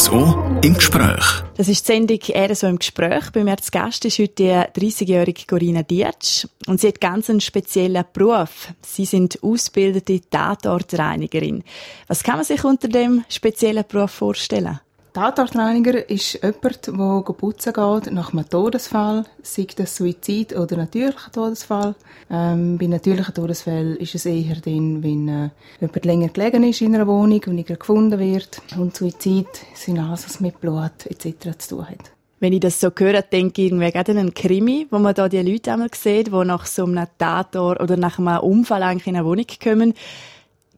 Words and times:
RSO 0.00 0.58
im 0.62 0.72
Gespräch. 0.72 1.42
Das 1.58 1.68
ist 1.68 1.86
die 1.86 1.92
Sendung 1.92 2.20
RSO 2.34 2.68
im 2.68 2.78
Gespräch. 2.78 3.30
Bei 3.34 3.44
mir 3.44 3.58
zu 3.58 3.70
Gast 3.70 4.02
ist 4.06 4.18
heute 4.18 4.32
die 4.74 4.80
30-jährige 4.80 5.42
Corinna 5.46 5.82
Dietsch. 5.82 6.46
Und 6.66 6.80
sie 6.80 6.88
hat 6.88 7.02
ganz 7.02 7.28
einen 7.28 7.42
speziellen 7.42 8.06
Beruf. 8.10 8.72
Sie 8.80 9.04
sind 9.04 9.38
ausgebildete 9.42 10.22
Tatortreinigerin. 10.30 11.64
Was 12.06 12.22
kann 12.22 12.36
man 12.36 12.46
sich 12.46 12.64
unter 12.64 12.88
dem 12.88 13.26
speziellen 13.28 13.84
Beruf 13.86 14.12
vorstellen? 14.12 14.80
Tatortreiniger 15.12 16.08
ist 16.08 16.34
jemand, 16.34 16.86
der 16.86 17.32
putzen 17.32 17.72
geht 17.72 18.12
nach 18.12 18.32
einem 18.32 18.48
Todesfall, 18.48 19.24
sei 19.42 19.66
das 19.74 19.96
Suizid 19.96 20.56
oder 20.56 20.76
natürlicher 20.76 21.32
Todesfall. 21.32 21.96
Ähm, 22.30 22.78
bei 22.78 22.86
natürlichen 22.86 23.34
Todesfällen 23.34 23.96
ist 23.96 24.14
es 24.14 24.26
eher 24.26 24.56
dann, 24.56 25.02
wenn 25.02 25.28
äh, 25.28 25.50
jemand 25.80 26.04
länger 26.04 26.28
gelegen 26.28 26.62
ist 26.62 26.80
in 26.80 26.94
einer 26.94 27.08
Wohnung 27.08 27.40
und 27.46 27.56
nicht 27.56 27.68
gefunden 27.68 28.20
wird. 28.20 28.62
Und 28.76 28.96
Suizid 28.96 29.48
sind 29.74 29.98
alles, 29.98 30.26
was 30.26 30.40
mit 30.40 30.60
Blut 30.60 31.06
etc. 31.06 31.58
zu 31.58 31.76
tun 31.76 31.88
hat. 31.88 32.12
Wenn 32.38 32.52
ich 32.52 32.60
das 32.60 32.80
so 32.80 32.90
höre, 32.96 33.22
denke 33.22 33.62
ich 33.62 33.68
irgendwie 33.68 33.90
gerade 33.90 34.12
an 34.12 34.18
einen 34.18 34.34
Krimi, 34.34 34.86
wo 34.90 34.98
man 34.98 35.14
da 35.14 35.28
die 35.28 35.42
Leute 35.42 35.72
einmal 35.72 35.90
sieht, 35.94 36.28
die 36.28 36.44
nach 36.44 36.66
so 36.66 36.84
einem 36.84 37.06
Tator 37.18 37.80
oder 37.80 37.96
nach 37.96 38.18
einem 38.18 38.38
Unfall 38.38 38.82
eigentlich 38.84 39.08
in 39.08 39.16
eine 39.16 39.26
Wohnung 39.26 39.46
kommen. 39.62 39.92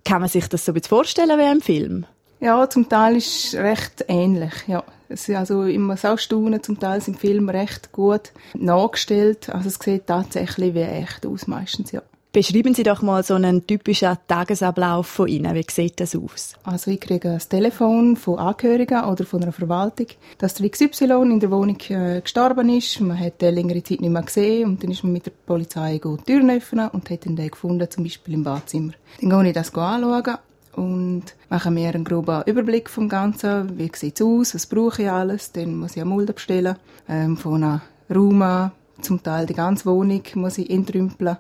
Kann 0.05 0.21
man 0.21 0.29
sich 0.29 0.49
das 0.49 0.65
so 0.65 0.73
ein 0.73 0.75
bisschen 0.75 0.89
vorstellen 0.89 1.39
wie 1.39 1.53
im 1.53 1.61
Film? 1.61 2.07
Ja, 2.43 2.69
zum 2.69 2.89
Teil 2.89 3.19
ist 3.19 3.55
es 3.55 3.55
recht 3.55 4.05
ähnlich, 4.09 4.53
ja. 4.67 4.83
Es 5.09 5.29
ist 5.29 5.37
also 5.37 5.63
immer 5.63 5.97
so 5.97 6.17
staunen, 6.17 6.61
zum 6.61 6.81
Teil 6.81 7.01
sind 7.01 7.21
Filme 7.21 7.55
recht 7.55 7.93
gut 7.93 8.33
nachgestellt. 8.55 9.49
Also 9.51 9.69
es 9.69 9.77
sieht 9.77 10.09
tatsächlich 10.09 10.75
wie 10.75 10.81
echt 10.81 11.25
aus 11.25 11.47
meistens, 11.47 11.93
ja. 11.93 12.03
Beschreiben 12.33 12.75
Sie 12.75 12.83
doch 12.83 13.01
mal 13.01 13.23
so 13.23 13.35
einen 13.35 13.65
typischen 13.65 14.17
Tagesablauf 14.27 15.07
von 15.07 15.29
Ihnen. 15.29 15.55
Wie 15.55 15.65
sieht 15.71 16.01
das 16.01 16.17
aus? 16.17 16.55
Also 16.65 16.91
ich 16.91 17.01
kriege 17.01 17.31
ein 17.31 17.39
Telefon 17.39 18.17
von 18.17 18.41
Angehörigen 18.41 19.05
oder 19.05 19.25
von 19.25 19.43
einer 19.43 19.53
Verwaltung, 19.53 20.07
dass 20.39 20.55
der 20.55 20.69
XY 20.69 21.05
in 21.31 21.39
der 21.39 21.51
Wohnung 21.53 21.79
äh, 21.91 22.23
gestorben 22.23 22.71
ist. 22.71 23.01
Man 23.01 23.21
hat 23.21 23.41
den 23.41 23.55
längere 23.55 23.85
Zeit 23.85 24.01
nicht 24.01 24.11
mehr 24.11 24.23
gesehen 24.23 24.69
und 24.69 24.83
dann 24.83 24.91
ist 24.91 25.05
man 25.05 25.13
mit 25.13 25.27
der 25.27 25.33
Polizei 25.47 26.01
die 26.03 26.25
Türen 26.25 26.51
öffnen 26.51 26.89
und 26.89 27.09
hat 27.09 27.25
ihn 27.25 27.37
dann 27.37 27.51
gefunden, 27.51 27.89
zum 27.89 28.03
Beispiel 28.03 28.35
im 28.35 28.43
Badzimmer. 28.43 28.95
Dann 29.21 29.31
gehe 29.31 29.49
ich 29.49 29.55
das 29.55 29.73
anschauen 29.73 30.39
und 30.77 31.25
mache 31.49 31.71
mir 31.71 31.91
einen 31.91 32.05
groben 32.05 32.43
Überblick 32.47 32.89
vom 32.89 33.09
Ganzen. 33.09 33.79
Wie 33.79 33.91
sieht 33.95 34.21
es 34.21 34.27
aus? 34.27 34.55
Was 34.55 34.67
brauche 34.67 35.03
ich 35.03 35.11
alles? 35.11 35.53
Dann 35.53 35.77
muss 35.77 35.93
ich 35.93 36.03
eine 36.03 36.11
Mulde 36.11 36.33
bestellen. 36.33 36.77
Ähm, 37.09 37.37
von 37.37 37.63
einem 37.63 37.81
Raum 38.15 38.43
an, 38.43 38.73
zum 39.01 39.23
Teil 39.23 39.47
die 39.47 39.55
ganze 39.55 39.87
Wohnung 39.87 40.23
muss 40.35 40.59
ich 40.59 40.71
entrümpeln. 40.71 41.37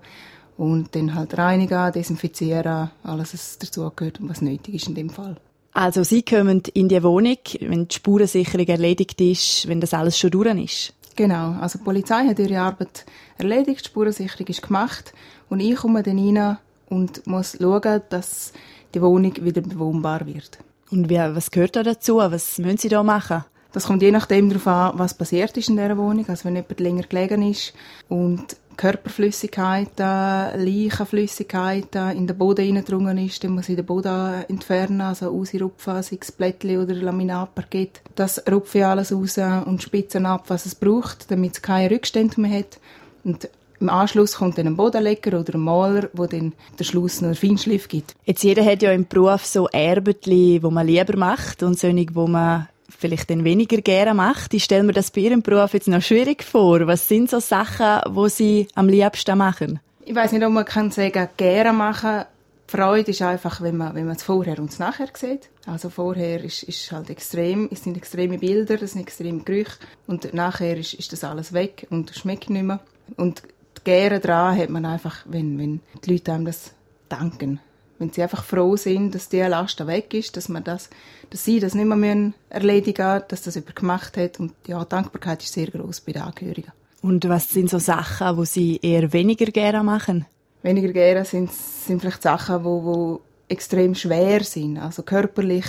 Und 0.58 0.94
dann 0.94 1.14
halt 1.14 1.36
reinigen, 1.38 1.92
desinfizieren, 1.92 2.90
alles, 3.02 3.32
was 3.32 3.58
dazugehört 3.58 4.20
und 4.20 4.28
was 4.28 4.42
nötig 4.42 4.74
ist 4.74 4.88
in 4.88 4.94
dem 4.94 5.10
Fall. 5.10 5.36
Also 5.72 6.04
Sie 6.04 6.22
kommen 6.22 6.62
in 6.74 6.88
die 6.88 7.02
Wohnung, 7.02 7.38
wenn 7.60 7.88
die 7.88 7.94
Spurensicherung 7.94 8.66
erledigt 8.66 9.20
ist, 9.20 9.66
wenn 9.66 9.80
das 9.80 9.94
alles 9.94 10.18
schon 10.18 10.30
durch 10.30 10.54
ist? 10.62 10.94
Genau, 11.16 11.52
also 11.60 11.78
die 11.78 11.84
Polizei 11.84 12.26
hat 12.26 12.38
ihre 12.38 12.60
Arbeit 12.60 13.06
erledigt, 13.38 13.86
die 13.86 13.88
Spurensicherung 13.88 14.46
ist 14.46 14.62
gemacht 14.62 15.12
und 15.48 15.60
ich 15.60 15.76
komme 15.76 16.02
dann 16.02 16.18
rein 16.18 16.58
und 16.88 17.26
muss 17.26 17.56
schauen, 17.58 18.02
dass 18.10 18.52
die 18.94 19.02
Wohnung 19.02 19.34
wieder 19.40 19.62
bewohnbar 19.62 20.26
wird. 20.26 20.58
Und 20.90 21.08
wie, 21.08 21.16
was 21.16 21.50
gehört 21.50 21.76
da 21.76 21.82
dazu? 21.82 22.16
Was 22.16 22.58
müssen 22.58 22.78
Sie 22.78 22.88
da 22.88 23.02
machen? 23.02 23.44
Das 23.72 23.86
kommt 23.86 24.02
je 24.02 24.10
nachdem 24.10 24.50
darauf 24.50 24.66
an, 24.66 24.98
was 24.98 25.14
passiert 25.14 25.56
ist 25.56 25.70
in 25.70 25.76
dieser 25.76 25.96
Wohnung. 25.96 26.26
Also 26.28 26.44
wenn 26.44 26.56
jemand 26.56 26.78
länger 26.78 27.04
gelegen 27.04 27.42
ist 27.42 27.72
und 28.08 28.56
Körperflüssigkeiten, 28.76 30.64
Leichenflüssigkeiten 30.64 32.16
in 32.16 32.26
den 32.26 32.36
Boden 32.36 32.66
eingedrungen 32.66 33.18
ist, 33.18 33.42
dann 33.44 33.52
muss 33.52 33.68
ich 33.68 33.76
den 33.76 33.86
Boden 33.86 34.44
entfernen, 34.48 35.00
also 35.00 35.28
rausrupfen, 35.28 36.02
sei 36.02 36.18
es 36.20 36.32
Blättchen 36.32 36.82
oder 36.82 36.94
Laminatparkett. 36.94 38.02
Das 38.14 38.42
rupfe 38.50 38.78
ich 38.78 38.84
alles 38.84 39.12
raus 39.12 39.38
und 39.38 39.82
spitze 39.82 40.24
ab, 40.24 40.44
was 40.48 40.66
es 40.66 40.74
braucht, 40.74 41.30
damit 41.30 41.54
es 41.54 41.62
keine 41.62 41.90
Rückstände 41.90 42.40
mehr 42.40 42.58
hat. 42.58 42.78
Und 43.24 43.48
im 43.82 43.90
Anschluss 43.90 44.36
kommt 44.36 44.56
dann 44.56 44.68
ein 44.68 44.76
Bodenleger 44.76 45.38
oder 45.38 45.54
ein 45.54 45.60
Maler, 45.60 46.08
wo 46.12 46.26
dann 46.26 46.52
der 46.78 46.84
Schluss 46.84 47.20
noch 47.20 47.28
einen 47.28 47.34
Feinschliff 47.34 47.88
gibt. 47.88 48.14
Jetzt 48.24 48.42
jeder 48.42 48.64
hat 48.64 48.80
ja 48.80 48.92
im 48.92 49.06
Beruf 49.06 49.44
so 49.44 49.68
Erbetli, 49.68 50.62
wo 50.62 50.70
man 50.70 50.86
lieber 50.86 51.16
macht 51.16 51.62
und 51.62 51.78
solche, 51.78 52.06
wo 52.14 52.26
man 52.26 52.68
vielleicht 52.88 53.30
dann 53.30 53.44
weniger 53.44 53.78
gerne 53.78 54.14
macht. 54.14 54.54
Ich 54.54 54.64
stelle 54.64 54.84
mir 54.84 54.92
das 54.92 55.10
bei 55.10 55.22
Ihrem 55.22 55.42
Beruf 55.42 55.74
jetzt 55.74 55.88
noch 55.88 56.00
schwierig 56.00 56.44
vor. 56.44 56.86
Was 56.86 57.08
sind 57.08 57.28
so 57.28 57.40
Sachen, 57.40 58.14
wo 58.14 58.28
Sie 58.28 58.68
am 58.74 58.88
liebsten 58.88 59.36
machen? 59.36 59.80
Ich 60.04 60.14
weiß 60.14 60.32
nicht, 60.32 60.44
ob 60.44 60.52
man 60.52 60.64
kann 60.64 60.90
sagen, 60.90 61.28
gerne 61.36 61.72
machen. 61.72 62.24
Die 62.68 62.76
Freude 62.76 63.10
ist 63.10 63.20
einfach, 63.20 63.60
wenn 63.60 63.76
man, 63.76 63.94
wenn 63.94 64.06
man 64.06 64.16
es 64.16 64.22
vorher 64.22 64.58
und 64.58 64.70
es 64.70 64.78
nachher 64.78 65.08
sieht. 65.14 65.50
Also 65.66 65.90
vorher 65.90 66.42
ist, 66.42 66.62
ist 66.62 66.90
halt 66.90 67.10
extrem, 67.10 67.68
es 67.70 67.84
sind 67.84 67.96
extreme 67.96 68.38
Bilder, 68.38 68.80
es 68.80 68.92
sind 68.92 69.02
extreme 69.02 69.40
Gerüche 69.40 69.76
und 70.06 70.32
nachher 70.32 70.76
ist, 70.78 70.94
ist 70.94 71.12
das 71.12 71.24
alles 71.24 71.52
weg 71.52 71.86
und 71.90 72.14
schmeckt 72.14 72.48
nicht 72.48 72.62
mehr. 72.62 72.80
Und 73.16 73.42
gerne 73.84 74.20
dran 74.20 74.56
hat 74.56 74.70
man 74.70 74.84
einfach, 74.84 75.24
wenn, 75.26 75.58
wenn 75.58 75.80
die 76.04 76.12
Leute 76.12 76.32
einem 76.32 76.44
das 76.44 76.72
danken. 77.08 77.60
Wenn 77.98 78.10
sie 78.10 78.22
einfach 78.22 78.44
froh 78.44 78.76
sind, 78.76 79.14
dass 79.14 79.28
die 79.28 79.40
Last 79.40 79.86
weg 79.86 80.12
ist, 80.14 80.36
dass 80.36 80.48
man 80.48 80.64
das, 80.64 80.90
dass 81.30 81.44
sie 81.44 81.60
das 81.60 81.74
nicht 81.74 81.86
mehr 81.86 82.32
erledigen 82.48 83.06
müssen, 83.06 83.24
dass 83.28 83.42
das 83.42 83.54
jemand 83.54 83.76
gemacht 83.76 84.16
hat. 84.16 84.40
Und 84.40 84.52
ja, 84.66 84.84
Dankbarkeit 84.84 85.42
ist 85.42 85.52
sehr 85.52 85.68
groß 85.68 86.00
bei 86.00 86.12
den 86.12 86.22
Angehörigen. 86.22 86.72
Und 87.00 87.28
was 87.28 87.48
sind 87.48 87.68
so 87.68 87.78
Sachen, 87.78 88.36
wo 88.36 88.44
Sie 88.44 88.78
eher 88.80 89.12
weniger 89.12 89.46
gerne 89.46 89.82
machen? 89.82 90.24
Weniger 90.62 90.92
gerne 90.92 91.24
sind, 91.24 91.52
sind 91.52 92.00
vielleicht 92.00 92.22
Sachen, 92.22 92.64
wo, 92.64 92.84
wo 92.84 93.20
extrem 93.48 93.94
schwer 93.94 94.44
sind. 94.44 94.78
Also 94.78 95.02
körperlich, 95.02 95.66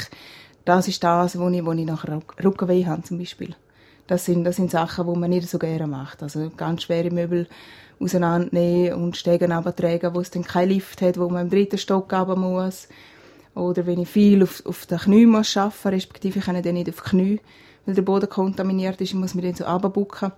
das 0.66 0.88
ist 0.88 1.03
das, 1.03 1.38
wo 1.38 1.50
ich, 1.50 1.66
wo 1.66 1.72
ich 1.72 1.85
nachher 1.85 2.22
Rückenweh 2.44 2.85
habe 2.85 3.03
zum 3.03 3.18
Beispiel. 3.18 3.56
Das 4.08 4.25
sind, 4.25 4.44
das 4.44 4.58
sind 4.58 4.72
Sachen, 4.72 5.08
die 5.08 5.19
man 5.19 5.30
nicht 5.30 5.50
so 5.50 5.58
gerne 5.58 5.88
macht. 5.88 6.22
Also 6.24 6.52
ganz 6.56 6.84
schwere 6.84 7.09
Möbel 7.09 7.47
auseinandernehmen 8.00 9.02
und 9.02 9.18
Stegen 9.18 9.52
abtragen, 9.52 10.14
wo 10.14 10.19
es 10.19 10.31
dann 10.31 10.44
keinen 10.44 10.69
Lift 10.69 11.02
hat, 11.02 11.18
wo 11.18 11.30
man 11.30 11.44
im 11.44 11.50
dritten 11.50 11.78
Stock 11.78 12.12
runter 12.12 12.36
muss. 12.36 12.90
Oder 13.56 13.86
wenn 13.86 14.00
ich 14.00 14.09
viel 14.09 14.44
auf, 14.44 14.66
auf 14.66 14.86
den 14.86 14.97
Knie 14.97 15.25
muss 15.25 15.56
arbeiten, 15.56 15.90
respektive 15.90 16.40
ich 16.40 16.46
kann 16.46 16.62
dann 16.62 16.74
nicht 16.74 16.90
auf 16.90 17.02
die 17.02 17.09
Knie, 17.09 17.40
weil 17.86 17.96
der 17.96 18.02
Boden 18.02 18.30
kontaminiert 18.30 19.00
ist, 19.00 19.09
ich 19.09 19.16
muss 19.16 19.36
mich 19.36 19.46
dann 19.46 19.56
so 19.56 19.66
runterbucken. 19.66 20.31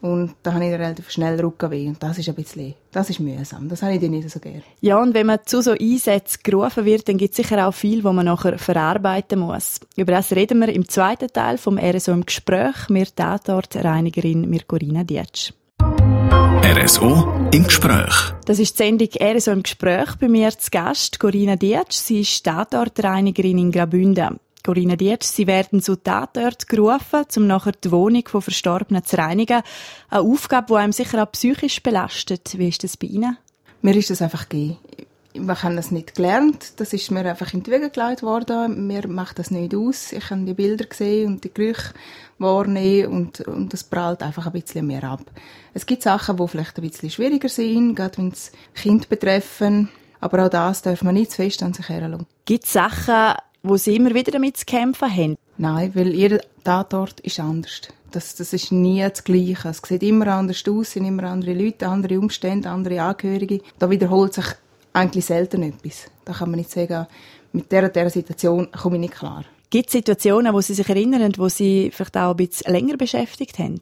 Und 0.00 0.34
da 0.42 0.52
habe 0.52 0.64
ich 0.66 0.72
relativ 0.72 1.10
schnell 1.10 1.40
Rückenweh. 1.40 1.88
Und 1.88 2.02
das 2.02 2.18
ist 2.18 2.28
ein 2.28 2.34
bisschen, 2.34 2.74
das 2.92 3.10
ist 3.10 3.20
mühsam. 3.20 3.68
Das 3.68 3.82
habe 3.82 3.94
ich 3.94 4.00
dann 4.00 4.10
nicht 4.10 4.30
so 4.30 4.38
gerne. 4.38 4.62
Ja, 4.80 5.00
und 5.00 5.14
wenn 5.14 5.26
man 5.26 5.40
zu 5.44 5.62
so 5.62 5.72
Einsätzen 5.72 6.40
gerufen 6.42 6.84
wird, 6.84 7.08
dann 7.08 7.16
gibt 7.16 7.30
es 7.30 7.36
sicher 7.36 7.66
auch 7.66 7.72
viel, 7.72 8.04
wo 8.04 8.12
man 8.12 8.26
nachher 8.26 8.58
verarbeiten 8.58 9.40
muss. 9.40 9.80
Über 9.96 10.12
das 10.12 10.32
reden 10.32 10.60
wir 10.60 10.68
im 10.68 10.88
zweiten 10.88 11.28
Teil 11.28 11.58
vom 11.58 11.78
RSO 11.78 12.12
im 12.12 12.26
Gespräch 12.26 12.88
mit 12.88 13.16
Tatortreinigerin 13.16 14.48
Mirkorina 14.48 15.02
Dietsch. 15.02 15.52
RSO 16.62 17.48
im 17.52 17.64
Gespräch. 17.64 18.34
Das 18.44 18.58
ist 18.58 18.78
die 18.78 18.84
Sendung 18.84 19.08
RSO 19.18 19.52
im 19.52 19.62
Gespräch. 19.62 20.16
Bei 20.20 20.28
mir 20.28 20.50
zu 20.50 20.70
Gast 20.70 21.18
Corinna 21.18 21.56
Dietsch. 21.56 21.92
Sie 21.92 22.20
ist 22.20 22.44
Tatortreinigerin 22.44 23.58
in 23.58 23.72
Graubünden. 23.72 24.38
Corinna 24.66 24.96
Dietsch, 24.96 25.26
Sie 25.26 25.46
werden 25.46 25.80
zu 25.80 25.94
Tatort 25.94 26.66
gerufen, 26.66 27.24
um 27.36 27.46
nachher 27.46 27.70
die 27.70 27.92
Wohnung 27.92 28.26
von 28.26 28.42
Verstorbenen 28.42 29.04
zu 29.04 29.16
reinigen. 29.16 29.62
Eine 30.10 30.22
Aufgabe, 30.22 30.66
die 30.70 30.74
einem 30.74 30.92
sicher 30.92 31.22
auch 31.22 31.30
psychisch 31.30 31.80
belastet. 31.84 32.58
Wie 32.58 32.68
ist 32.68 32.82
das 32.82 32.96
bei 32.96 33.06
Ihnen? 33.06 33.38
Mir 33.82 33.94
ist 33.94 34.10
das 34.10 34.22
einfach 34.22 34.48
gegeben 34.48 34.78
wir 35.38 35.62
haben 35.62 35.76
das 35.76 35.90
nicht 35.90 36.14
gelernt. 36.14 36.80
Das 36.80 36.94
ist 36.94 37.10
mir 37.10 37.28
einfach 37.28 37.52
in 37.52 37.62
die 37.62 37.70
Wege 37.70 37.90
gelegt 37.90 38.22
worden. 38.22 38.86
Mir 38.86 39.06
macht 39.06 39.38
das 39.38 39.50
nicht 39.50 39.74
aus. 39.74 40.12
Ich 40.12 40.30
habe 40.30 40.44
die 40.44 40.54
Bilder 40.54 40.86
gesehen 40.86 41.26
und 41.28 41.44
die 41.44 41.52
Gerüche 41.52 41.92
wahrnehmen 42.38 43.12
und, 43.12 43.40
und 43.42 43.70
das 43.72 43.84
prallt 43.84 44.22
einfach 44.22 44.46
ein 44.46 44.52
bisschen 44.52 44.86
mehr 44.86 45.04
ab. 45.04 45.20
Es 45.74 45.84
gibt 45.84 46.02
Sachen, 46.02 46.38
die 46.38 46.48
vielleicht 46.48 46.78
ein 46.78 46.88
bisschen 46.88 47.10
schwieriger 47.10 47.50
sind, 47.50 47.94
gerade 47.94 48.16
wenn 48.16 48.28
es 48.28 48.50
Kind 48.74 49.10
betreffen. 49.10 49.90
Aber 50.20 50.46
auch 50.46 50.50
das 50.50 50.82
darf 50.82 51.02
man 51.02 51.14
nicht 51.14 51.32
zu 51.32 51.36
fest 51.36 51.62
an 51.62 51.74
sich 51.74 51.88
heranlassen. 51.88 52.26
Gibt 52.46 52.64
es 52.64 52.72
Sachen, 52.72 53.36
wo 53.66 53.76
Sie 53.76 53.96
immer 53.96 54.14
wieder 54.14 54.32
damit 54.32 54.56
zu 54.56 54.64
kämpfen 54.64 55.14
haben? 55.14 55.36
Nein, 55.58 55.90
weil 55.94 56.14
jeder 56.14 56.40
Tatort 56.64 57.20
ist 57.20 57.40
anders. 57.40 57.82
Das, 58.10 58.34
das 58.36 58.52
ist 58.52 58.72
nie 58.72 59.00
das 59.00 59.24
Gleiche. 59.24 59.68
Es 59.68 59.82
sieht 59.86 60.02
immer 60.02 60.28
anders 60.28 60.62
aus, 60.68 60.88
es 60.88 60.92
sind 60.92 61.04
immer 61.04 61.24
andere 61.24 61.54
Leute, 61.54 61.88
andere 61.88 62.18
Umstände, 62.18 62.68
andere 62.68 63.02
Angehörige. 63.02 63.60
Da 63.78 63.90
wiederholt 63.90 64.34
sich 64.34 64.46
eigentlich 64.92 65.26
selten 65.26 65.62
etwas. 65.62 66.06
Da 66.24 66.32
kann 66.32 66.50
man 66.50 66.58
nicht 66.58 66.70
sagen, 66.70 67.06
mit 67.52 67.70
dieser, 67.70 67.88
dieser 67.88 68.10
Situation 68.10 68.70
komme 68.70 68.96
ich 68.96 69.00
nicht 69.00 69.14
klar. 69.14 69.44
Gibt 69.68 69.88
es 69.88 69.92
Situationen, 69.92 70.54
wo 70.54 70.60
Sie 70.60 70.74
sich 70.74 70.88
erinnern, 70.88 71.32
wo 71.36 71.48
Sie 71.48 71.90
vielleicht 71.92 72.16
auch 72.16 72.30
ein 72.30 72.36
bisschen 72.36 72.72
länger 72.72 72.96
beschäftigt 72.96 73.58
haben? 73.58 73.80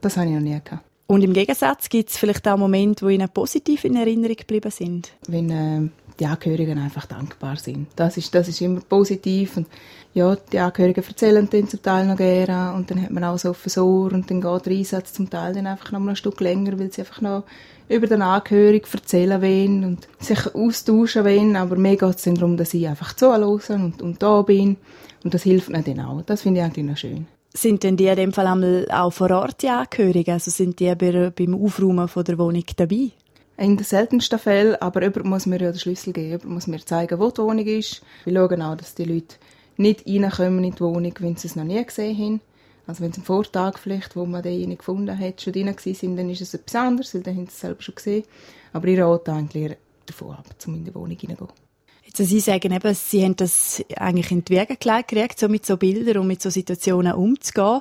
Das 0.00 0.16
habe 0.16 0.28
ich 0.28 0.34
noch 0.34 0.40
nie 0.40 0.60
gehabt. 0.64 0.84
Und 1.06 1.22
im 1.22 1.32
Gegensatz 1.34 1.88
gibt 1.88 2.10
es 2.10 2.16
vielleicht 2.16 2.48
auch 2.48 2.56
Momente, 2.56 3.04
wo 3.04 3.10
Ihnen 3.10 3.28
positiv 3.28 3.84
in 3.84 3.96
Erinnerung 3.96 4.36
geblieben 4.36 4.70
sind? 4.70 5.12
Wenn 5.26 5.50
äh, 5.50 5.88
die 6.20 6.26
Angehörigen 6.26 6.78
einfach 6.78 7.06
dankbar 7.06 7.56
sind. 7.56 7.88
Das 7.96 8.16
ist, 8.16 8.34
das 8.34 8.48
ist 8.48 8.60
immer 8.60 8.80
positiv. 8.80 9.56
Und 9.56 9.66
ja, 10.14 10.36
die 10.36 10.60
Angehörigen 10.60 11.04
erzählen 11.04 11.48
dann 11.50 11.68
zum 11.68 11.82
Teil 11.82 12.06
noch 12.06 12.16
gerne 12.16 12.72
und 12.74 12.90
dann 12.90 13.02
hat 13.02 13.10
man 13.10 13.24
auch 13.24 13.38
so 13.38 13.50
auf 13.50 13.76
Ohr 13.76 14.12
und 14.12 14.30
dann 14.30 14.40
geht 14.40 14.66
der 14.66 14.72
Einsatz 14.72 15.12
zum 15.12 15.28
Teil 15.28 15.54
dann 15.54 15.66
einfach 15.66 15.90
noch 15.90 16.06
ein 16.06 16.16
Stück 16.16 16.40
länger, 16.40 16.78
weil 16.78 16.92
sie 16.92 17.02
einfach 17.02 17.20
noch 17.20 17.44
über 17.88 18.06
den 18.06 18.22
Angehörigen 18.22 18.86
erzählen 18.92 19.42
wollen 19.42 19.84
und 19.84 20.08
sich 20.20 20.54
austauschen 20.54 21.24
wollen, 21.24 21.56
aber 21.56 21.76
mir 21.76 21.96
geht 21.96 22.16
es 22.16 22.22
dann 22.22 22.36
darum, 22.36 22.56
dass 22.56 22.72
ich 22.74 22.86
einfach 22.86 23.14
zuhöre 23.14 23.74
und, 23.74 24.00
und 24.00 24.22
da 24.22 24.42
bin 24.42 24.76
und 25.24 25.34
das 25.34 25.42
hilft 25.42 25.68
mir 25.68 25.82
dann 25.82 26.00
auch. 26.00 26.22
Das 26.22 26.42
finde 26.42 26.60
ich 26.60 26.66
eigentlich 26.66 26.86
noch 26.86 26.96
schön. 26.96 27.26
Sind 27.52 27.82
denn 27.82 27.96
die 27.96 28.06
in 28.06 28.16
dem 28.16 28.32
Fall 28.32 28.86
auch 28.90 29.12
vor 29.12 29.30
Ort 29.30 29.62
die 29.62 29.68
Angehörigen? 29.68 30.32
Also 30.32 30.50
sind 30.50 30.80
die 30.80 30.92
beim 30.94 31.54
Aufräumen 31.54 32.08
von 32.08 32.24
der 32.24 32.38
Wohnung 32.38 32.64
dabei? 32.76 33.10
In 33.56 33.76
den 33.76 33.84
seltensten 33.84 34.38
Fällen, 34.38 34.74
aber 34.76 35.02
jemand 35.02 35.26
muss 35.26 35.46
mir 35.46 35.60
ja 35.60 35.70
den 35.70 35.78
Schlüssel 35.78 36.12
geben, 36.12 36.30
jemand 36.30 36.50
muss 36.50 36.66
mir 36.66 36.84
zeigen, 36.84 37.20
wo 37.20 37.30
die 37.30 37.40
Wohnung 37.40 37.66
ist. 37.66 38.02
Wir 38.24 38.34
schauen 38.34 38.62
auch, 38.62 38.76
dass 38.76 38.96
die 38.96 39.04
Leute 39.04 39.36
nicht 39.76 40.06
reinkommen 40.06 40.64
in 40.64 40.74
die 40.74 40.80
Wohnung, 40.80 41.14
wenn 41.20 41.36
sie 41.36 41.46
es 41.46 41.54
noch 41.54 41.62
nie 41.62 41.84
gesehen 41.84 42.18
haben. 42.18 42.40
Also 42.86 43.02
wenn 43.02 43.12
sie 43.12 43.20
am 43.20 43.24
Vortag 43.24 43.78
vielleicht, 43.78 44.16
wo 44.16 44.26
man 44.26 44.42
denjenigen 44.42 44.78
gefunden 44.78 45.18
hat, 45.18 45.40
schon 45.40 45.52
drin 45.52 45.74
sind, 45.78 46.16
dann 46.16 46.30
ist 46.30 46.40
es 46.40 46.54
etwas 46.54 46.74
anderes, 46.74 47.14
weil 47.14 47.22
dann 47.22 47.36
haben 47.36 47.46
sie 47.46 47.52
es 47.52 47.60
selber 47.60 47.82
schon 47.82 47.94
gesehen. 47.94 48.24
Aber 48.72 48.88
ich 48.88 49.00
rate 49.00 49.32
eigentlich 49.32 49.76
davon 50.04 50.32
ab, 50.32 50.46
um 50.66 50.74
in 50.74 50.84
die 50.84 50.94
Wohnung 50.94 51.16
hineinzugehen. 51.16 51.63
Jetzt, 52.16 52.30
Sie 52.30 52.40
sagen 52.40 52.72
eben, 52.72 52.94
Sie 52.94 53.24
haben 53.24 53.34
das 53.34 53.82
eigentlich 53.96 54.30
in 54.30 54.44
die 54.44 54.54
Wege 54.54 54.76
gelegt, 54.76 55.38
so 55.38 55.48
mit 55.48 55.66
so 55.66 55.76
Bildern 55.76 56.18
und 56.18 56.28
mit 56.28 56.40
so 56.40 56.48
Situationen 56.48 57.12
umzugehen. 57.12 57.80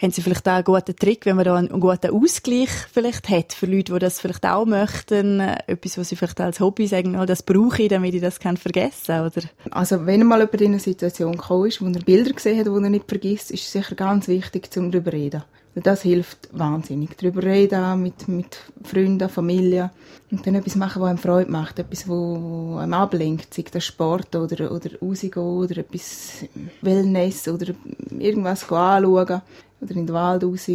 Haben 0.00 0.12
Sie 0.12 0.22
vielleicht 0.22 0.46
auch 0.48 0.52
einen 0.52 0.64
guten 0.64 0.94
Trick, 0.94 1.26
wenn 1.26 1.36
man 1.36 1.44
da 1.44 1.56
einen 1.56 1.80
guten 1.80 2.10
Ausgleich 2.10 2.70
vielleicht 2.92 3.28
hat 3.28 3.52
für 3.52 3.66
Leute, 3.66 3.92
die 3.92 3.98
das 3.98 4.20
vielleicht 4.20 4.46
auch 4.46 4.66
möchten? 4.66 5.40
Etwas, 5.40 5.98
was 5.98 6.08
Sie 6.10 6.16
vielleicht 6.16 6.40
als 6.40 6.60
Hobby 6.60 6.86
sagen, 6.86 7.18
oh, 7.18 7.24
das 7.24 7.42
brauche 7.42 7.82
ich, 7.82 7.88
damit 7.88 8.14
ich 8.14 8.20
das 8.20 8.38
kann 8.38 8.56
vergessen 8.56 9.20
oder? 9.20 9.42
Also, 9.72 10.06
wenn 10.06 10.24
mal 10.26 10.40
jemand 10.40 10.60
in 10.60 10.72
eine 10.72 10.80
Situation 10.80 11.32
gekommen 11.32 11.66
ist, 11.66 11.82
wo 11.82 11.86
er 11.86 12.04
Bilder 12.04 12.32
gesehen 12.32 12.58
hat, 12.58 12.66
die 12.66 12.70
er 12.70 12.90
nicht 12.90 13.08
vergisst, 13.08 13.50
ist 13.50 13.64
es 13.64 13.72
sicher 13.72 13.96
ganz 13.96 14.28
wichtig, 14.28 14.68
um 14.76 14.92
darüber 14.92 15.10
zu 15.10 15.16
reden. 15.16 15.42
Das 15.74 16.02
hilft 16.02 16.50
wahnsinnig. 16.52 17.16
Darüber 17.16 17.42
reden 17.42 18.02
mit, 18.02 18.28
mit 18.28 18.58
Freunden, 18.84 19.28
Familie. 19.28 19.90
Und 20.30 20.46
dann 20.46 20.54
etwas 20.54 20.76
machen, 20.76 21.00
was 21.00 21.08
einem 21.08 21.18
Freude 21.18 21.50
macht. 21.50 21.78
Etwas, 21.78 22.06
was 22.08 22.82
einem 22.82 22.92
ablenkt. 22.92 23.54
Sei 23.54 23.64
das 23.70 23.84
Sport 23.84 24.34
oder, 24.36 24.70
oder 24.70 24.90
rausgehen 25.00 25.46
oder 25.46 25.78
etwas 25.78 26.44
Wellness 26.82 27.48
oder 27.48 27.74
irgendwas 28.18 28.70
anschauen. 28.70 29.42
Oder 29.80 29.96
in 29.96 30.06
den 30.06 30.12
Wald 30.12 30.44
raus. 30.44 30.70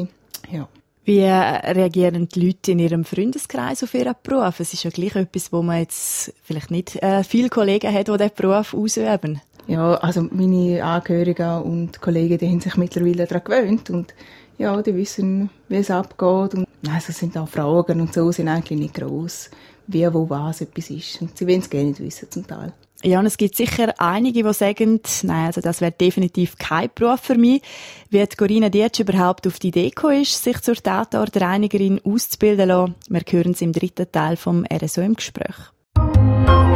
Ja. 0.51 0.67
Wie 1.05 1.21
reagieren 1.21 2.27
die 2.27 2.47
Leute 2.47 2.73
in 2.73 2.79
ihrem 2.79 3.05
Freundeskreis 3.05 3.81
auf 3.81 3.93
ihren 3.93 4.15
Beruf? 4.23 4.59
Es 4.59 4.73
ist 4.73 4.83
ja 4.83 4.89
gleich 4.89 5.15
etwas, 5.15 5.53
wo 5.53 5.61
man 5.61 5.79
jetzt 5.79 6.33
vielleicht 6.43 6.69
nicht 6.69 7.01
äh, 7.01 7.23
viele 7.23 7.47
Kollegen 7.47 7.93
hat, 7.93 8.09
die 8.09 8.17
diesen 8.17 8.35
Beruf 8.35 8.73
ausüben. 8.73 9.39
Ja, 9.67 9.95
also 9.95 10.27
meine 10.31 10.83
Angehörigen 10.83 11.61
und 11.61 12.01
Kollegen, 12.01 12.37
die 12.37 12.47
haben 12.47 12.61
sich 12.61 12.77
mittlerweile 12.77 13.25
daran 13.25 13.43
gewöhnt 13.43 13.89
und 13.89 14.13
ja, 14.57 14.81
die 14.81 14.95
wissen, 14.95 15.49
wie 15.67 15.75
es 15.75 15.91
abgeht. 15.91 16.55
Und 16.55 16.67
also 16.89 17.11
sind 17.11 17.37
auch 17.37 17.49
Fragen 17.49 18.01
und 18.01 18.13
so 18.13 18.31
sind 18.31 18.47
eigentlich 18.47 18.79
nicht 18.79 18.95
groß, 18.95 19.51
wie, 19.87 20.13
wo, 20.13 20.29
was 20.29 20.61
etwas 20.61 20.89
ist. 20.89 21.21
Und 21.21 21.37
sie 21.37 21.47
wollen 21.47 21.59
es 21.59 21.69
gerne 21.69 21.89
nicht 21.89 21.99
wissen 21.99 22.31
zum 22.31 22.47
Teil. 22.47 22.73
Ja, 23.03 23.19
und 23.19 23.27
es 23.27 23.37
gibt 23.37 23.55
sicher 23.55 23.93
einige, 23.99 24.41
die 24.41 24.53
sagen, 24.53 25.01
nein, 25.21 25.45
also 25.45 25.61
das 25.61 25.81
wäre 25.81 25.91
definitiv 25.91 26.57
kein 26.57 26.89
Beruf 26.95 27.19
für 27.19 27.35
mich. 27.35 27.61
Wie 28.09 28.19
hat 28.19 28.37
Corinna 28.37 28.69
Dietsch 28.69 29.01
überhaupt 29.01 29.45
auf 29.45 29.59
die 29.59 29.67
Idee 29.67 29.89
gekommen 29.89 30.23
ist, 30.23 30.43
sich 30.43 30.59
zur 30.61 30.75
Tatortreinigerin 30.75 32.01
auszubilden 32.03 32.69
lassen? 32.69 32.95
Wir 33.09 33.21
hören 33.29 33.51
es 33.51 33.61
im 33.61 33.71
dritten 33.71 34.11
Teil 34.11 34.35
vom 34.35 34.65
RSO 34.65 35.01
im 35.01 35.13
Gespräch. 35.13 35.55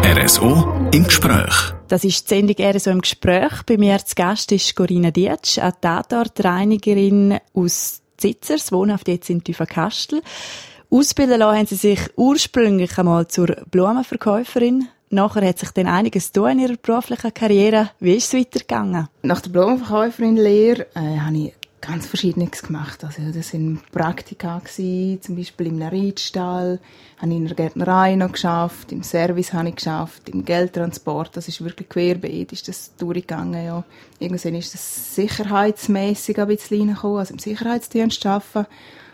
RSO 0.03 0.89
im 0.91 1.05
Gespräch. 1.05 1.73
Das 1.91 2.05
ist 2.05 2.31
die 2.31 2.35
Sendung 2.35 2.55
RSO 2.57 2.89
im 2.89 3.01
Gespräch. 3.01 3.63
Bei 3.65 3.75
mir 3.75 3.97
zu 3.97 4.15
Gast 4.15 4.53
ist 4.53 4.77
Corinna 4.77 5.11
Dietsch, 5.11 5.59
eine 5.59 5.73
Tatortreinigerin 5.81 7.37
aus 7.53 8.01
Zitzers, 8.15 8.71
wohnhaft 8.71 9.09
jetzt 9.09 9.29
in 9.29 9.43
Tüfenkastel. 9.43 10.21
Ausbilden 10.89 11.39
lassen 11.39 11.57
haben 11.57 11.65
sie 11.65 11.75
sich 11.75 11.99
ursprünglich 12.15 12.97
einmal 12.97 13.27
zur 13.27 13.47
Blumenverkäuferin. 13.69 14.87
Nachher 15.09 15.45
hat 15.45 15.59
sich 15.59 15.71
dann 15.71 15.87
einiges 15.87 16.31
tun 16.31 16.51
in 16.51 16.59
ihrer 16.59 16.77
beruflichen 16.77 17.33
Karriere. 17.33 17.89
Wie 17.99 18.15
ist 18.15 18.33
es 18.33 18.39
weitergegangen? 18.39 19.09
Nach 19.23 19.41
der 19.41 19.49
Blumenverkäuferin-Lehre 19.49 20.87
äh, 20.95 21.19
habe 21.19 21.37
ich 21.37 21.53
ganz 21.81 22.05
Verschiedenes 22.05 22.61
gemacht. 22.61 23.03
Also 23.03 23.21
das 23.33 23.53
waren 23.53 23.81
Praktika, 23.91 24.59
gewesen, 24.59 25.21
zum 25.21 25.35
Beispiel 25.35 25.67
im 25.67 25.81
Reitstall, 25.81 26.79
habe 27.17 27.31
ich 27.31 27.37
in 27.37 27.45
der 27.47 27.55
Gärtnerei 27.55 28.15
noch 28.15 28.31
geschafft, 28.31 28.91
im 28.91 29.03
Service 29.03 29.51
habe 29.51 29.69
ich 29.69 29.75
geschafft, 29.75 30.29
im 30.29 30.45
Geldtransport, 30.45 31.35
das 31.35 31.47
ist 31.47 31.63
wirklich 31.63 31.89
querbeet, 31.89 32.53
ist 32.53 32.67
das 32.67 32.95
durchgegangen, 32.97 33.65
ja. 33.65 33.83
Irgendwann 34.19 34.55
ist 34.55 34.73
das 34.73 35.15
sicherheitsmäßig 35.15 36.39
ein 36.39 36.47
bisschen 36.47 36.79
reingekommen, 36.81 37.19
also 37.19 37.33
im 37.33 37.39
Sicherheitsdienst 37.39 38.25
arbeiten 38.25 38.67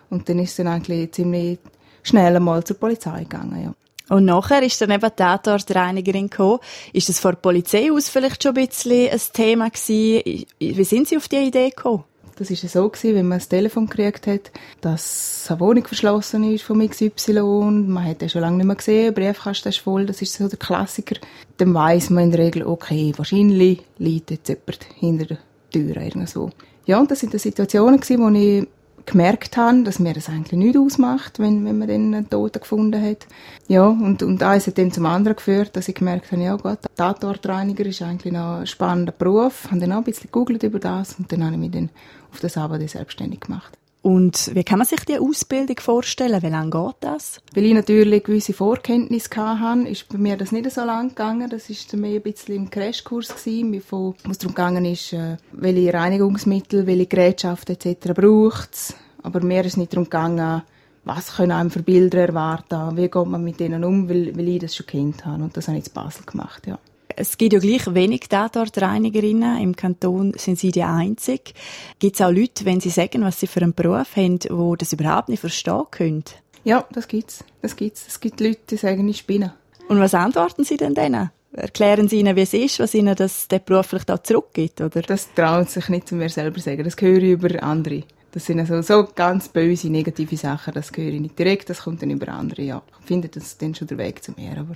und 0.10 0.28
dann 0.30 0.40
ist 0.40 0.52
es 0.52 0.56
dann 0.58 0.68
eigentlich 0.68 1.12
ziemlich 1.14 1.60
schnell 2.04 2.36
einmal 2.36 2.64
zur 2.64 2.78
Polizei 2.78 3.24
gegangen, 3.24 3.64
ja. 3.64 3.74
Und 4.10 4.24
nachher 4.24 4.64
ist 4.64 4.80
dann 4.80 4.92
eben 4.92 5.02
die 5.02 5.16
Tatortreinigerin 5.16 6.30
gekommen. 6.30 6.60
Ist 6.94 7.10
das 7.10 7.20
vor 7.20 7.34
der 7.34 7.40
Polizei 7.40 7.92
aus 7.92 8.08
vielleicht 8.08 8.42
schon 8.42 8.56
ein 8.56 8.66
bisschen 8.66 9.10
ein 9.10 9.20
Thema 9.34 9.70
gewesen? 9.70 10.46
Wie 10.60 10.84
sind 10.86 11.10
Sie 11.10 11.18
auf 11.18 11.28
die 11.28 11.48
Idee 11.48 11.72
gekommen? 11.72 12.06
Das 12.38 12.52
war 12.52 12.70
so, 12.70 12.90
gewesen, 12.90 13.16
wenn 13.16 13.28
man 13.28 13.40
das 13.40 13.50
Telefon 13.50 13.88
gekriegt 13.88 14.28
hat, 14.28 14.52
dass 14.82 15.48
eine 15.50 15.60
Wohnung 15.60 15.86
verschlossen 15.86 16.44
ist 16.44 16.64
von 16.64 16.88
XY, 16.88 17.42
man 17.88 18.06
hat 18.06 18.22
den 18.22 18.30
schon 18.30 18.42
lange 18.42 18.58
nicht 18.58 18.68
mehr 18.68 18.76
gesehen, 18.76 19.14
Briefkasten 19.14 19.70
ist 19.70 19.80
voll, 19.80 20.06
das 20.06 20.22
ist 20.22 20.34
so 20.34 20.48
der 20.48 20.60
Klassiker. 20.60 21.16
Dann 21.58 21.74
weiss 21.74 22.12
man 22.12 22.26
in 22.26 22.32
der 22.32 22.42
Regel, 22.42 22.64
okay, 22.64 23.12
wahrscheinlich 23.18 23.82
liegt 23.98 24.30
jetzt 24.30 24.50
jemand 24.50 24.86
hinter 25.00 25.26
der 25.26 25.38
Tür 25.72 25.98
irgendwo. 25.98 26.52
Ja, 26.86 27.00
und 27.00 27.10
das 27.10 27.20
sind 27.20 27.34
die 27.34 27.40
Situationen 27.40 28.00
gewesen, 28.00 28.22
wo 28.22 28.30
ich 28.30 28.68
gemerkt 29.08 29.58
habe, 29.58 29.84
dass 29.84 30.00
mir 30.00 30.14
das 30.14 30.30
eigentlich 30.30 30.60
nicht 30.60 30.78
ausmacht, 30.78 31.40
wenn, 31.40 31.66
wenn 31.66 31.80
man 31.80 31.88
dann 31.88 32.14
einen 32.14 32.30
Toten 32.30 32.60
gefunden 32.60 33.02
hat. 33.02 33.26
Ja, 33.68 33.88
und, 33.88 34.22
und 34.22 34.44
eins 34.44 34.68
hat 34.68 34.78
dann 34.78 34.92
zum 34.92 35.06
anderen 35.08 35.38
geführt, 35.38 35.76
dass 35.76 35.88
ich 35.88 35.96
gemerkt 35.96 36.32
habe, 36.32 36.44
ja 36.44 36.56
gut, 36.56 36.80
Tatortreiniger 36.96 37.86
ist 37.86 38.02
eigentlich 38.02 38.34
noch 38.34 38.60
ein 38.60 38.68
spannender 38.68 39.14
Beruf. 39.14 39.64
Ich 39.66 39.72
habe 39.72 39.80
dann 39.80 39.94
auch 39.94 39.98
ein 39.98 40.04
bisschen 40.04 40.30
gegoogelt 40.32 40.62
über 40.64 40.80
das 40.80 41.16
und 41.18 41.32
dann 41.32 41.44
habe 41.44 41.54
ich 41.54 41.60
mich 41.60 41.72
dann 41.72 41.90
auf 42.32 42.40
das 42.40 42.58
Arbeit 42.58 42.88
selbstständig 42.90 43.40
gemacht. 43.40 43.78
Und 44.08 44.56
wie 44.56 44.64
kann 44.64 44.78
man 44.78 44.88
sich 44.88 45.02
die 45.02 45.20
Ausbildung 45.20 45.78
vorstellen? 45.82 46.42
Wie 46.42 46.48
lange 46.48 46.70
geht 46.70 46.96
das? 47.02 47.42
Weil 47.54 47.66
ich 47.66 47.74
natürlich 47.74 48.24
gewisse 48.24 48.54
Vorkenntnisse 48.54 49.30
hatte, 49.36 49.90
ist 49.90 50.08
bei 50.08 50.18
mir 50.18 50.38
das 50.38 50.54
nicht 50.54 50.72
so 50.72 50.86
lang 50.86 51.10
gegangen. 51.10 51.50
Das 51.50 51.70
war 51.70 52.00
mehr 52.00 52.16
ein 52.16 52.22
bisschen 52.22 52.56
im 52.56 52.70
Crashkurs 52.70 53.34
wo 53.46 54.16
es 54.32 54.38
darum 54.38 54.56
gegangen 54.56 54.86
ist, 54.86 55.12
äh, 55.12 55.36
welche 55.52 55.94
Reinigungsmittel, 55.94 56.88
welche 56.88 57.08
Gerätschaften 57.08 57.76
etc. 57.76 58.14
braucht 58.14 58.76
es. 58.76 58.96
Aber 59.24 59.44
mir 59.44 59.66
ist 59.66 59.76
nicht 59.76 59.92
darum 59.92 60.06
gegangen, 60.06 60.62
was 61.04 61.36
können 61.36 61.52
einem 61.52 61.70
für 61.70 61.84
Bilder 61.84 62.20
erwarten, 62.30 62.96
wie 62.96 63.10
geht 63.10 63.26
man 63.26 63.44
mit 63.44 63.60
denen 63.60 63.84
um, 63.84 64.08
weil, 64.08 64.34
weil 64.38 64.48
ich 64.48 64.60
das 64.60 64.74
schon 64.74 64.86
kennt 64.86 65.26
habe. 65.26 65.44
Und 65.44 65.58
das 65.58 65.68
habe 65.68 65.80
ich 65.80 65.86
in 65.86 65.94
Basel 65.94 66.26
gemacht, 66.26 66.66
ja 66.66 66.80
es 67.20 67.38
gibt 67.38 67.54
ja 67.54 67.60
gleich 67.60 67.94
wenig 67.94 68.30
Tatortreinigerinnen. 68.30 69.60
Im 69.60 69.76
Kanton 69.76 70.34
sind 70.38 70.60
sie 70.60 70.72
die 70.72 70.84
Einzige. 70.84 71.52
Gibt 71.98 72.16
es 72.16 72.22
auch 72.22 72.32
Leute, 72.32 72.64
wenn 72.66 72.80
sie 72.80 72.92
sagen, 72.92 73.24
was 73.24 73.40
sie 73.40 73.48
für 73.48 73.62
einen 73.62 73.74
Beruf 73.74 74.16
haben, 74.16 74.38
die 74.38 74.50
das 74.78 74.94
überhaupt 74.94 75.30
nicht 75.30 75.40
verstehen 75.40 75.84
können? 75.90 76.24
Ja, 76.64 76.86
das 76.92 77.08
gibt's. 77.08 77.44
Das 77.62 77.76
gibt's. 77.76 78.06
Es 78.08 78.20
gibt 78.20 78.40
Leute, 78.40 78.60
die 78.70 78.78
sagen, 78.78 79.08
ich 79.10 79.18
spinne. 79.18 79.56
Und 79.90 80.00
was 80.00 80.14
antworten 80.14 80.64
sie 80.64 80.78
denn 80.78 80.94
denen? 80.94 81.32
Erklären 81.54 82.08
Sie 82.08 82.20
ihnen, 82.20 82.36
wie 82.36 82.42
es 82.42 82.54
ist, 82.54 82.80
was 82.80 82.94
ihnen 82.94 83.16
das, 83.16 83.48
der 83.48 83.60
Beruf 83.60 83.88
vielleicht 83.88 84.12
auch 84.12 84.22
zurückgibt, 84.22 84.80
oder? 84.82 85.02
Das 85.02 85.34
trauen 85.34 85.66
sich 85.66 85.90
nicht 85.90 86.08
zu 86.08 86.14
mir 86.14 86.30
selber 86.30 86.60
sagen. 86.60 86.84
Das 86.84 86.96
höre 87.00 87.24
ich 87.24 87.32
über 87.32 87.64
andere. 87.64 88.04
Das 88.32 88.46
sind 88.46 88.60
also 88.60 88.82
so 88.84 89.08
ganz 89.16 89.48
böse, 89.48 89.90
negative 89.90 90.38
Sachen, 90.38 90.74
das 90.74 90.92
höre 90.96 91.14
ich 91.14 91.22
nicht 91.22 91.40
direkt, 91.40 91.70
das 91.72 91.82
kommt 91.82 92.04
dann 92.04 92.12
über 92.12 92.28
andere, 92.28 92.62
ja. 92.62 92.84
Ich 93.00 93.08
finde 93.08 93.30
das 93.30 93.58
dann 93.58 93.74
schon 93.74 93.88
der 93.88 93.98
Weg 93.98 94.24
zu 94.24 94.34
mir, 94.34 94.52
aber 94.52 94.76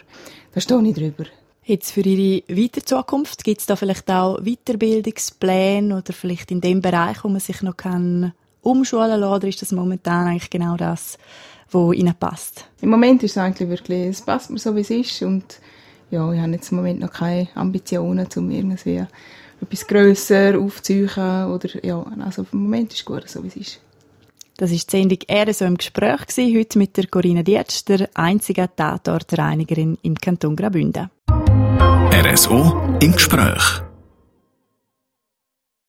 da 0.53 0.61
stehe 0.61 0.81
ich 0.81 0.95
drüber. 0.95 1.25
Jetzt 1.63 1.91
für 1.91 2.01
Ihre 2.01 2.43
weitere 2.49 2.83
Zukunft, 2.83 3.43
gibt 3.43 3.61
es 3.61 3.67
da 3.67 3.75
vielleicht 3.75 4.09
auch 4.09 4.41
Weiterbildungspläne 4.41 5.95
oder 5.95 6.11
vielleicht 6.11 6.49
in 6.49 6.59
dem 6.59 6.81
Bereich, 6.81 7.23
wo 7.23 7.29
man 7.29 7.39
sich 7.39 7.61
noch 7.61 7.77
kann 7.77 8.33
umschulen 8.61 9.21
kann, 9.21 9.23
oder 9.23 9.47
ist 9.47 9.61
das 9.61 9.71
momentan 9.71 10.27
eigentlich 10.27 10.49
genau 10.49 10.75
das, 10.75 11.19
was 11.71 11.95
Ihnen 11.95 12.15
passt? 12.19 12.67
Im 12.81 12.89
Moment 12.89 13.21
ist 13.21 13.31
es 13.31 13.37
eigentlich 13.37 13.69
wirklich, 13.69 14.07
es 14.07 14.21
passt 14.21 14.49
mir 14.49 14.57
so, 14.57 14.75
wie 14.75 14.81
es 14.81 14.89
ist 14.89 15.21
und 15.21 15.59
ja, 16.09 16.31
ich 16.33 16.39
habe 16.39 16.51
jetzt 16.51 16.71
im 16.71 16.77
Moment 16.77 16.99
noch 16.99 17.11
keine 17.11 17.47
Ambitionen, 17.53 18.27
um 18.35 18.49
irgendwie 18.49 19.05
etwas 19.61 19.87
grösser 19.87 20.59
aufzuziehen 20.59 21.45
oder 21.45 21.85
ja, 21.85 22.03
also 22.25 22.45
im 22.51 22.63
Moment 22.63 22.91
ist 22.91 22.99
es 22.99 23.05
gut, 23.05 23.29
so 23.29 23.43
wie 23.43 23.49
es 23.49 23.55
ist. 23.55 23.79
Das 24.57 24.71
ist 24.71 24.91
die 24.91 24.97
Sendung 24.97 25.19
«Er 25.27 25.51
so 25.53 25.65
im 25.65 25.77
Gespräch» 25.77 26.25
gewesen, 26.25 26.57
heute 26.57 26.77
mit 26.77 26.97
der 26.97 27.07
Corinna 27.07 27.43
Dietsch, 27.43 27.83
der 27.87 28.09
einzigen 28.15 28.67
Tatortreinigerin 28.75 29.97
im 30.01 30.15
Kanton 30.15 30.55
Graubünden. 30.55 31.09
RSO 32.13 32.97
im 32.99 33.13
Gespräch. 33.13 33.81